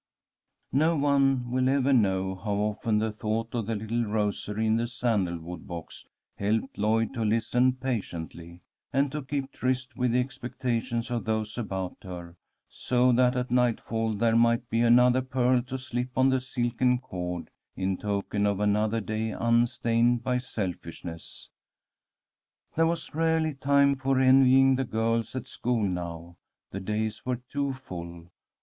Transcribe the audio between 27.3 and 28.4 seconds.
too full.